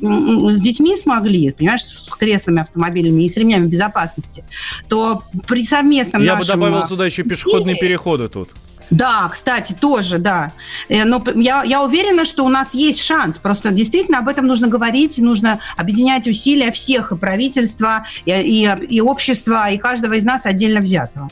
[0.52, 4.44] с детьми смогли, понимаешь, с креслами автомобилями и с ремнями безопасности,
[4.88, 6.60] то при совместном Я нашем...
[6.60, 8.50] бы добавил сюда еще пешеходные переходы тут.
[8.92, 10.52] Да, кстати, тоже, да.
[10.90, 13.38] Э, но я, я уверена, что у нас есть шанс.
[13.40, 19.02] Просто действительно об этом нужно говорить, нужно объединять усилия всех, и правительства, и, и, и
[19.02, 21.30] общества, и каждого из нас отдельно взятого.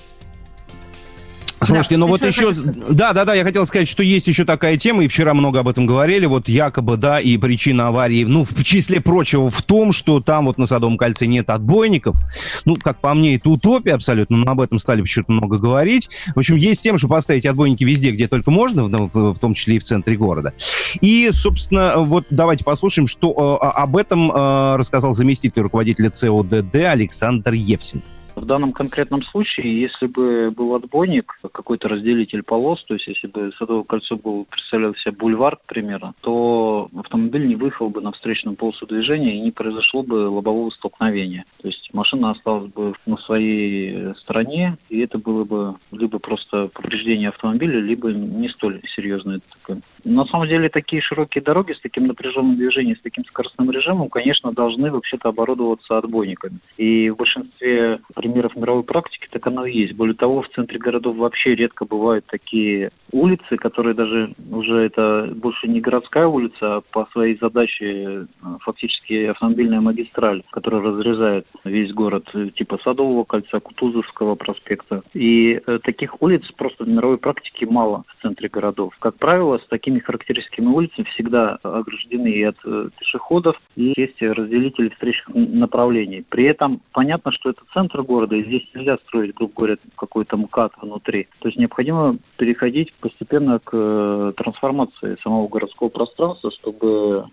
[1.62, 2.54] Слушайте, да, ну вот еще...
[2.54, 5.68] Да, да, да, я хотел сказать, что есть еще такая тема, и вчера много об
[5.68, 10.22] этом говорили, вот якобы, да, и причина аварии, ну, в числе прочего, в том, что
[10.22, 12.18] там вот на Садовом кольце нет отбойников.
[12.66, 16.10] Ну, как по мне, это утопия абсолютно, но об этом стали почему-то много говорить.
[16.36, 19.54] В общем, есть тем, что поставить отбойники везде, где только можно, в, в, в том
[19.54, 20.54] числе и в центре города.
[21.02, 27.54] И, собственно, вот давайте послушаем, что э, об этом э, рассказал заместитель руководителя ЦОДД Александр
[27.54, 28.02] Евсин.
[28.40, 33.52] В данном конкретном случае, если бы был отбойник, какой-то разделитель полос, то есть если бы
[33.58, 38.56] Садовое кольцо был, представлял себя бульвар, к примеру, то автомобиль не выехал бы на встречную
[38.56, 41.44] полосу движения и не произошло бы лобового столкновения.
[41.62, 47.30] То есть машина осталась бы на своей стороне, и это было бы либо просто повреждение
[47.30, 49.82] автомобиля, либо не столь серьезное такое.
[50.04, 54.52] На самом деле такие широкие дороги с таким напряженным движением, с таким скоростным режимом, конечно,
[54.52, 56.60] должны вообще-то оборудоваться отбойниками.
[56.78, 59.94] И в большинстве примеров мировой практики так оно и есть.
[59.94, 65.68] Более того, в центре городов вообще редко бывают такие улицы, которые даже уже это больше
[65.68, 68.26] не городская улица, а по своей задаче э,
[68.62, 75.04] фактически автомобильная магистраль, которая разрезает весь город, э, типа Садового кольца, Кутузовского проспекта.
[75.14, 78.94] И э, таких улиц просто в мировой практике мало в центре городов.
[79.00, 82.58] Как правило, с такими характеристиками улицы всегда ограждены и от
[83.00, 86.26] пешеходов, и есть разделители встречных направлений.
[86.28, 90.74] При этом понятно, что это центр города, и здесь нельзя строить, грубо говоря, какой-то МКАД
[90.82, 91.28] внутри.
[91.40, 97.26] То есть необходимо переходить постепенно к э, трансформации самого городского пространства, чтобы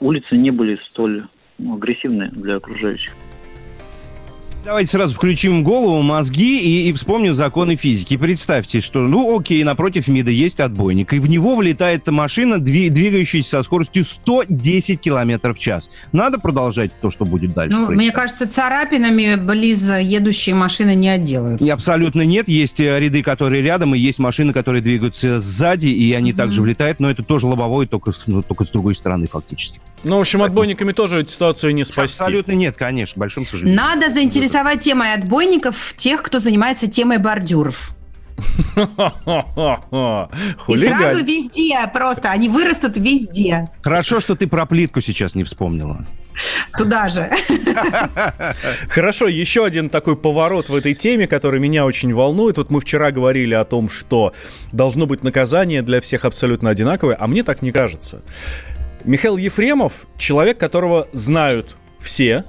[0.00, 1.26] улицы не были столь
[1.58, 3.12] агрессивны для окружающих.
[4.64, 8.16] Давайте сразу включим голову, мозги и, и вспомним законы физики.
[8.16, 13.62] Представьте, что, ну, окей, напротив МИДа есть отбойник, и в него влетает машина, двигающаяся со
[13.64, 15.90] скоростью 110 км в час.
[16.12, 17.76] Надо продолжать то, что будет дальше?
[17.76, 21.60] Ну, мне кажется, царапинами близ едущие машины не отделают.
[21.60, 22.46] И абсолютно нет.
[22.46, 26.36] Есть э, ряды, которые рядом, и есть машины, которые двигаются сзади, и они mm-hmm.
[26.36, 29.80] также влетают, но это тоже лобовой, только, ну, только с другой стороны фактически.
[30.04, 32.20] Ну, в общем, отбойниками тоже эту ситуацию не спасти.
[32.20, 33.76] Абсолютно нет, конечно, большим сожалением.
[33.76, 37.94] Надо заинтересовать темой отбойников тех, кто занимается темой бордюров.
[38.76, 43.68] И сразу везде просто, они вырастут везде.
[43.82, 46.04] Хорошо, что ты про плитку сейчас не вспомнила.
[46.78, 47.28] Туда же.
[48.88, 52.56] Хорошо, еще один такой поворот в этой теме, который меня очень волнует.
[52.56, 54.32] Вот мы вчера говорили о том, что
[54.72, 58.22] должно быть наказание для всех абсолютно одинаковое, а мне так не кажется.
[59.04, 62.44] Михаил Ефремов– человек, которого знают все,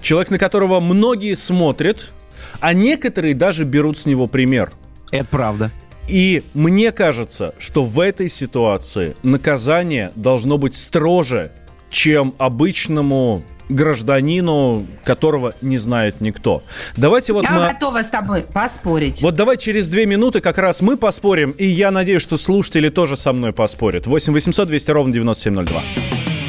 [0.00, 2.12] человек, на которого многие смотрят,
[2.60, 4.72] а некоторые даже берут с него пример.
[5.10, 5.70] Это правда.
[6.08, 11.50] И мне кажется, что в этой ситуации наказание должно быть строже,
[11.90, 16.62] чем обычному гражданину, которого не знает никто.
[16.96, 17.72] Давайте вот я мы...
[17.72, 19.22] готова с тобой поспорить.
[19.22, 23.16] Вот давай через две минуты как раз мы поспорим, и я надеюсь, что слушатели тоже
[23.16, 24.06] со мной поспорят.
[24.06, 25.82] 8 800 200 ровно 9702.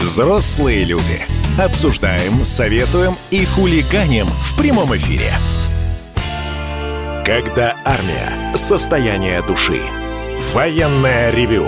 [0.01, 1.21] Взрослые люди.
[1.59, 5.31] Обсуждаем, советуем и хулиганим в прямом эфире.
[7.25, 8.55] Когда армия.
[8.55, 9.81] Состояние души.
[10.53, 11.67] Военное ревю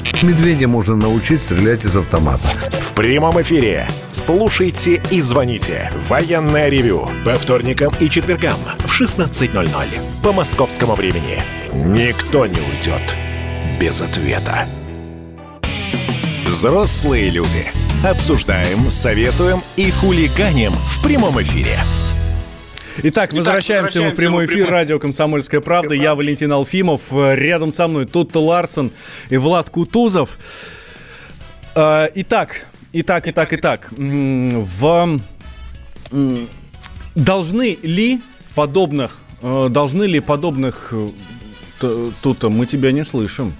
[0.23, 2.47] Медведя можно научить стрелять из автомата.
[2.71, 3.87] В прямом эфире.
[4.11, 5.91] Слушайте и звоните.
[6.07, 7.09] Военное ревю.
[7.25, 9.65] По вторникам и четвергам в 16.00.
[10.23, 11.41] По московскому времени.
[11.73, 13.15] Никто не уйдет
[13.79, 14.67] без ответа.
[16.45, 17.71] Взрослые люди.
[18.05, 21.77] Обсуждаем, советуем и хулиганим в прямом эфире.
[22.97, 25.95] Итак, возвращаемся, Итак, возвращаемся в прямой эфир радио «Комсомольская правда».
[25.95, 27.11] Я Валентин Алфимов.
[27.11, 28.91] Рядом со мной Тутта Ларсон
[29.29, 30.37] и Влад Кутузов.
[31.73, 33.89] А, итак, итак, итак, итак.
[33.91, 35.19] В...
[37.15, 38.21] Должны ли
[38.55, 40.93] подобных, э, должны ли подобных...
[40.93, 41.09] Э,
[42.21, 43.55] Тут мы тебя не слышим.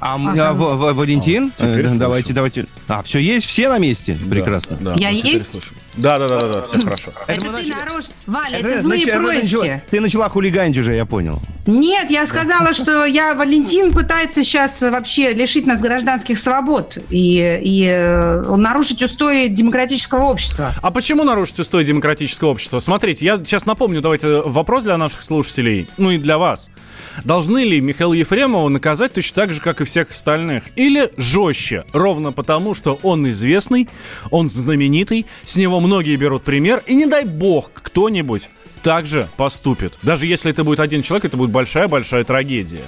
[0.00, 0.48] А, ага.
[0.48, 1.52] а в, в, Валентин?
[1.56, 2.66] Теперь давайте, давайте.
[2.88, 3.46] А, все есть?
[3.46, 4.18] Все на месте?
[4.28, 4.76] Прекрасно.
[4.80, 5.52] Да, Я есть?
[5.52, 5.76] Слышим.
[5.96, 7.12] Да, да, да, да, да, все хорошо.
[7.26, 7.72] Это, это ты начали...
[7.72, 8.14] нарочно.
[8.26, 9.54] Валя, это, это злые происки.
[9.54, 9.82] Начала...
[9.90, 11.38] Ты начала хулиганить уже, я понял.
[11.66, 17.86] Нет, я сказала, что я Валентин пытается сейчас вообще лишить нас гражданских свобод и, и
[17.86, 20.72] э, нарушить устои демократического общества.
[20.80, 22.78] А почему нарушить устои демократического общества?
[22.78, 26.70] Смотрите, я сейчас напомню, давайте вопрос для наших слушателей, ну и для вас.
[27.24, 30.64] Должны ли Михаила Ефремова наказать точно так же, как и всех остальных?
[30.76, 33.88] Или жестче, ровно потому, что он известный,
[34.30, 38.48] он знаменитый, с него многие берут пример, и не дай бог кто-нибудь
[38.82, 39.94] также поступит.
[40.02, 42.84] Даже если это будет один человек, это будет большая-большая трагедия.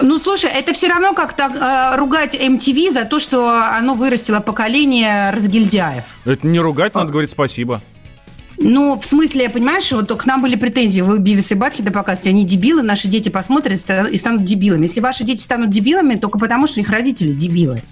[0.00, 5.30] Ну, слушай, это все равно как-то э, ругать MTV за то, что оно вырастило поколение
[5.30, 6.04] разгильдяев.
[6.24, 7.10] Это не ругать, надо а.
[7.10, 7.80] говорить спасибо.
[8.60, 12.44] Ну, в смысле, понимаешь, вот к нам были претензии, вы Бивис и Батхеда показываете, они
[12.44, 14.82] дебилы, наши дети посмотрят и станут дебилами.
[14.82, 17.82] Если ваши дети станут дебилами, только потому, что их родители дебилы.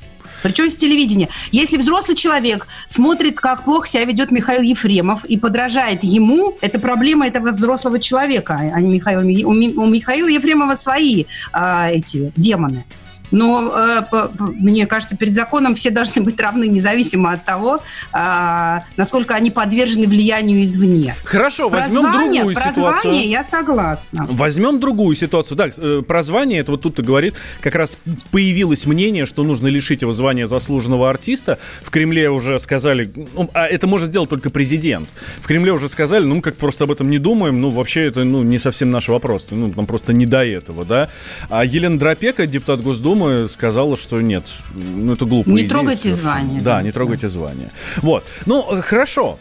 [0.46, 1.28] Причем с телевидения.
[1.50, 7.26] Если взрослый человек смотрит, как плохо себя ведет Михаил Ефремов и подражает ему, это проблема
[7.26, 9.22] этого взрослого человека, а не Михаила.
[9.22, 12.84] У Михаила Ефремова свои а, эти демоны.
[13.30, 18.80] Но э, по, мне кажется, перед законом все должны быть равны, независимо от того, э,
[18.96, 21.14] насколько они подвержены влиянию извне.
[21.24, 23.12] Хорошо, про возьмем звание, другую про ситуацию.
[23.12, 24.26] Звание я согласна.
[24.28, 25.56] Возьмем другую ситуацию.
[25.56, 27.98] Да, э, про звание, это вот тут-то говорит, как раз
[28.30, 31.58] появилось мнение, что нужно лишить его звания заслуженного артиста.
[31.82, 35.08] В Кремле уже сказали, ну, а это может сделать только президент.
[35.38, 38.42] В Кремле уже сказали, ну, как просто об этом не думаем, ну, вообще это ну,
[38.42, 39.48] не совсем наш вопрос.
[39.50, 41.08] Ну, нам просто не до этого, да.
[41.48, 44.44] А Елена Дропека, депутат Госдумы, Госдумы сказала, что нет,
[44.74, 45.48] ну это глупо.
[45.48, 46.60] Не трогайте звание.
[46.60, 47.28] Да, не трогайте да.
[47.28, 47.70] звание.
[47.98, 48.24] Вот.
[48.44, 49.38] Ну, хорошо.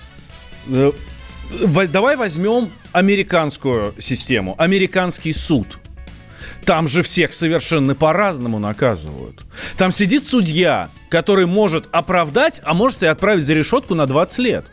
[0.68, 0.92] Э,
[1.90, 5.80] давай возьмем американскую систему, американский суд.
[6.66, 9.46] Там же всех совершенно по-разному наказывают.
[9.78, 14.66] Там сидит судья, который может оправдать, а может и отправить за решетку на 20 лет.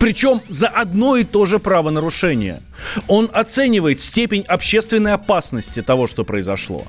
[0.00, 2.62] Причем за одно и то же правонарушение.
[3.06, 6.84] Он оценивает степень общественной опасности того, что произошло.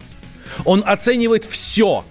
[0.64, 2.06] Он оценивает все,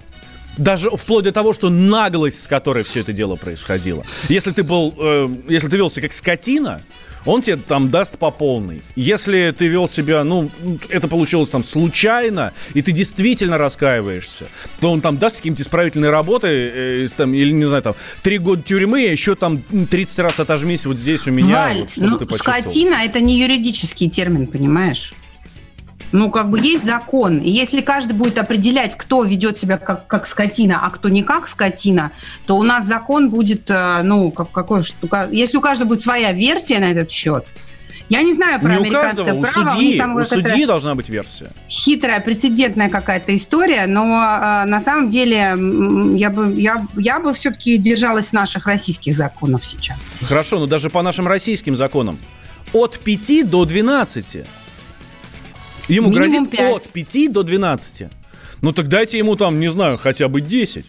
[0.57, 4.05] даже вплоть до того, что наглость, с которой все это дело происходило.
[4.29, 6.83] Если ты был, э, если ты велся как скотина,
[7.25, 8.83] он тебе там даст по полной.
[8.97, 10.51] Если ты вел себя, ну,
[10.91, 14.47] это получилось там случайно, и ты действительно раскаиваешься,
[14.81, 18.63] то он там даст какие-нибудь исправительные работы, э, там, или, не знаю, там, три года
[18.63, 22.27] тюрьмы, еще там 30 раз отожмись вот здесь у меня, Валь, вот, чтобы ну, ты
[22.27, 22.61] почувствовал.
[22.61, 25.15] скотина– это не юридический термин, понимаешь?
[26.15, 27.39] Ну, как бы есть закон.
[27.39, 31.49] И если каждый будет определять, кто ведет себя как, как скотина, а кто не как
[31.49, 32.13] скотина,
[32.47, 35.29] то у нас закон будет, э, ну, как, какой штука.
[35.33, 37.47] Если у каждого будет своя версия на этот счет,
[38.09, 39.71] я не знаю про не американское у каждого, право.
[39.71, 41.51] У судьи, у судьи должна быть версия.
[41.69, 45.57] Хитрая, прецедентная какая-то история, но э, на самом деле
[46.17, 50.09] я бы, я, я бы все-таки держалась наших российских законов сейчас.
[50.23, 52.19] Хорошо, но даже по нашим российским законам
[52.73, 54.47] от 5 до 12
[55.89, 56.77] Ему Минимум грозит 5.
[56.77, 58.09] от 5 до 12.
[58.63, 60.87] Ну так дайте ему там, не знаю, хотя бы 10.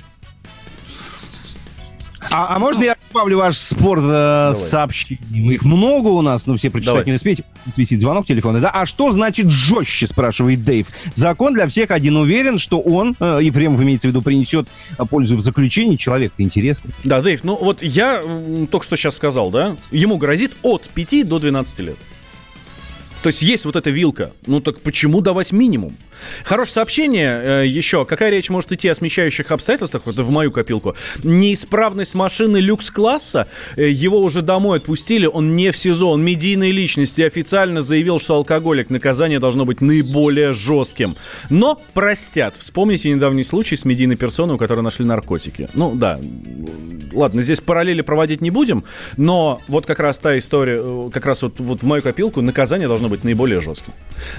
[2.31, 5.51] А, а можно я добавлю ваш спор э, сообщением?
[5.51, 7.05] Их много у нас, но все прочитать Давай.
[7.05, 7.43] не успеете.
[7.77, 8.59] Висит звонок телефона.
[8.59, 8.71] Да?
[8.71, 10.87] А что значит жестче, спрашивает Дэйв.
[11.13, 14.67] Закон для всех один уверен, что он, э, Ефремов имеется в виду, принесет
[15.09, 15.97] пользу в заключении.
[15.97, 16.91] Человек-то интересный.
[17.03, 18.23] Да, Дэйв, ну вот я
[18.71, 19.75] только что сейчас сказал, да?
[19.91, 21.97] Ему грозит от 5 до 12 лет.
[23.25, 24.33] То есть есть вот эта вилка.
[24.45, 25.97] Ну так почему давать минимум?
[26.43, 28.05] Хорошее сообщение э, еще.
[28.05, 30.05] Какая речь может идти о смещающих обстоятельствах?
[30.05, 30.95] Вот в мою копилку.
[31.23, 33.47] Неисправность машины люкс-класса.
[33.77, 35.25] Э, его уже домой отпустили.
[35.25, 36.11] Он не в СИЗО.
[36.11, 37.23] Он медийной личности.
[37.23, 38.91] Официально заявил, что алкоголик.
[38.91, 41.15] Наказание должно быть наиболее жестким.
[41.49, 42.55] Но простят.
[42.57, 45.67] Вспомните недавний случай с медийной персоной, у которой нашли наркотики.
[45.73, 46.19] Ну да.
[47.11, 48.83] Ладно, здесь параллели проводить не будем.
[49.17, 52.87] Но вот как раз та история, э, как раз вот, вот в мою копилку наказание
[52.87, 53.93] должно быть наиболее жестким.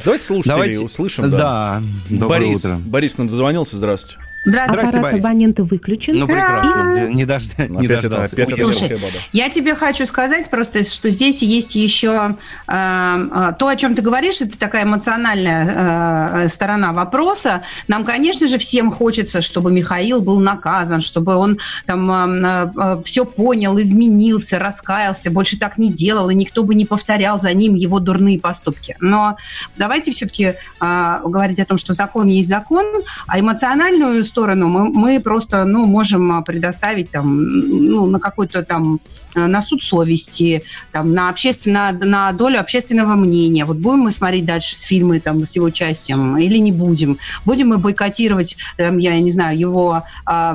[0.04, 0.78] Давайте слушателей Давайте...
[0.80, 1.30] услышим.
[1.30, 1.82] Да.
[2.10, 2.26] да.
[2.26, 2.76] Борис, утро.
[2.78, 3.76] Борис к нам дозвонился.
[3.76, 4.25] Здравствуйте.
[4.46, 6.20] Здравствуйте, Аппарат абонента выключен.
[6.20, 7.08] Ну, прекрасно.
[7.08, 7.42] Не, дож...
[7.58, 8.40] не дождался.
[8.40, 9.12] Это, опять Слушай, баба.
[9.32, 12.36] я тебе хочу сказать просто, что здесь есть еще
[12.68, 17.64] э, э, то, о чем ты говоришь, это такая эмоциональная э, сторона вопроса.
[17.88, 22.08] Нам, конечно же, всем хочется, чтобы Михаил был наказан, чтобы он там
[22.44, 27.52] э, все понял, изменился, раскаялся, больше так не делал, и никто бы не повторял за
[27.52, 28.96] ним его дурные поступки.
[29.00, 29.38] Но
[29.76, 32.86] давайте все-таки говорить о том, что закон есть закон,
[33.26, 34.35] а эмоциональную сторону
[34.68, 37.42] мы, мы просто ну, можем а, предоставить там,
[37.88, 39.00] ну, на какой-то там
[39.34, 40.62] э, на суд совести,
[40.92, 43.64] там, на, общественно, на долю общественного мнения.
[43.64, 47.18] Вот будем мы смотреть дальше фильмы там, с его участием или не будем?
[47.44, 50.54] Будем мы бойкотировать, там, я не знаю, его а,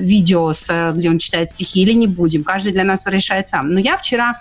[0.00, 2.44] видео, с, где он читает стихи или не будем?
[2.44, 3.70] Каждый для нас решает сам.
[3.70, 4.40] Но я вчера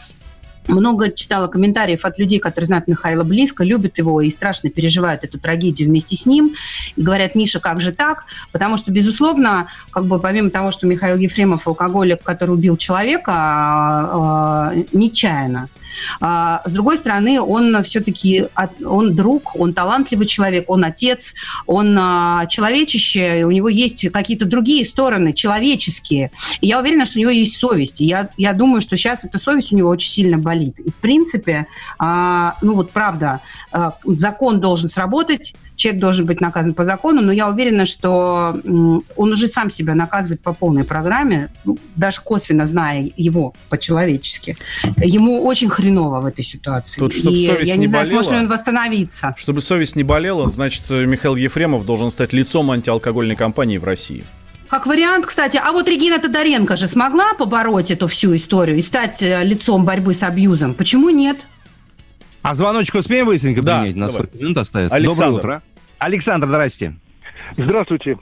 [0.68, 5.40] много читала комментариев от людей, которые знают Михаила близко, любят его и страшно переживают эту
[5.40, 6.56] трагедию вместе с ним.
[6.96, 8.26] И говорят, Миша, как же так?
[8.52, 14.84] Потому что, безусловно, как бы помимо того, что Михаил Ефремов алкоголик, который убил человека э,
[14.94, 15.70] нечаянно,
[16.20, 18.48] а, с другой стороны, он все-таки
[18.84, 21.34] он друг, он талантливый человек, он отец,
[21.66, 26.32] он а, человечище, у него есть какие-то другие стороны, человеческие.
[26.62, 28.02] И я уверена, что у него есть совесть.
[28.02, 30.80] И я, я думаю, что сейчас эта совесть у него очень сильно болит.
[30.80, 31.68] И, в принципе,
[31.98, 33.42] а, ну вот правда,
[33.72, 39.32] а, закон должен сработать, человек должен быть наказан по закону, но я уверена, что он
[39.32, 44.56] уже сам себя наказывает по полной программе, ну, даже косвенно зная его по-человечески.
[44.98, 47.00] Ему очень в этой ситуации.
[47.00, 48.22] Тут, чтобы И совесть я не не знаю, болела.
[48.24, 49.36] сможет ли он восстановиться.
[49.38, 54.24] Чтобы совесть не болела, значит, Михаил Ефремов должен стать лицом антиалкогольной кампании в России.
[54.70, 55.60] Как вариант, кстати.
[55.64, 60.14] А вот Регина Тодоренко же смогла побороть эту всю историю и стать э, лицом борьбы
[60.16, 60.74] с абьюзом.
[60.74, 61.38] Почему нет?
[62.42, 63.96] А звоночку успеем быстренько Да, принять?
[63.96, 64.22] На давай.
[64.24, 64.96] 40 минут остается.
[64.96, 65.26] Александр.
[65.26, 65.64] Доброе утро.
[66.00, 66.96] Александр, здрасте.
[67.58, 68.18] Здравствуйте.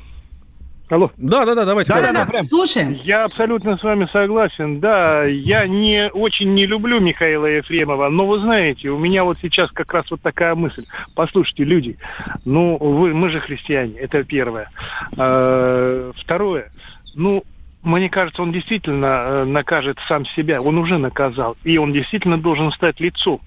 [0.91, 1.09] Алло.
[1.15, 1.93] Да, да, да, давайте.
[1.93, 2.91] Да-да-да, слушаем.
[2.91, 4.81] Я абсолютно с вами согласен.
[4.81, 9.71] Да, я не очень не люблю Михаила Ефремова, но вы знаете, у меня вот сейчас
[9.71, 10.85] как раз вот такая мысль.
[11.15, 11.97] Послушайте, люди,
[12.43, 14.69] ну вы, мы же христиане, это первое.
[15.17, 16.73] А, Второе,
[17.15, 17.45] ну
[17.83, 20.61] мне кажется, он действительно э, накажет сам себя.
[20.61, 21.55] Он уже наказал.
[21.63, 23.41] И он действительно должен стать лицом.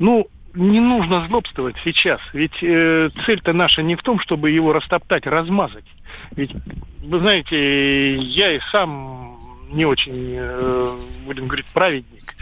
[0.00, 0.26] Ну,
[0.56, 2.20] не нужно злобствовать сейчас.
[2.32, 5.84] Ведь э, цель-то наша не в том, чтобы его растоптать, размазать.
[6.32, 6.52] Ведь,
[7.04, 9.36] вы знаете, я и сам
[9.70, 12.34] не очень, э, будем говорить, праведник.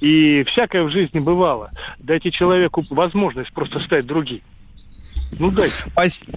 [0.00, 1.68] И всякое в жизни бывало.
[1.98, 4.42] Дайте человеку возможность просто стать другим.
[5.38, 5.74] Ну дайте.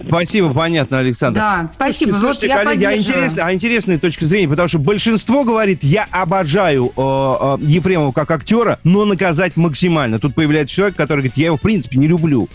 [0.08, 1.38] Спасибо, понятно, Александр.
[1.38, 2.12] Да, спасибо.
[2.12, 3.18] Вот Слушайте, я коллеги, а, поддерживаю.
[3.24, 8.30] интересно- а интересная точка зрения, потому что большинство говорит, я обожаю э, э, Ефремова как
[8.30, 10.18] актера, но наказать максимально.
[10.18, 12.48] Тут появляется человек, который говорит, я его в принципе не люблю.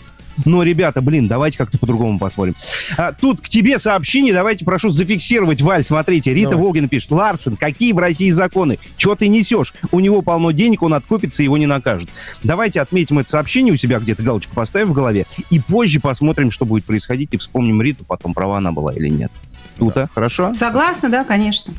[0.44, 2.54] Но, ребята, блин, давайте как-то по-другому посмотрим.
[2.96, 6.64] А, тут к тебе сообщение, давайте прошу зафиксировать, Валь, смотрите, Рита Давай.
[6.64, 8.78] Волгина пишет, Ларсен, какие в России законы?
[8.96, 9.74] Чего ты несешь?
[9.90, 12.08] У него полно денег, он откупится, его не накажут.
[12.42, 16.64] Давайте отметим это сообщение у себя где-то, галочку поставим в голове, и позже посмотрим, что
[16.64, 19.30] будет происходить, и вспомним Риту, потом права она была или нет.
[19.78, 20.54] Тута, хорошо?
[20.54, 21.72] Согласна, да, конечно.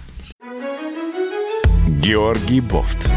[1.88, 3.10] Георгий Бофт.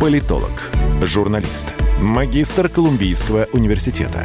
[0.00, 0.70] Политолог,
[1.02, 4.24] журналист, магистр Колумбийского университета,